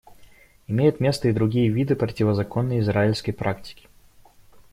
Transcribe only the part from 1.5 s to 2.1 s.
виды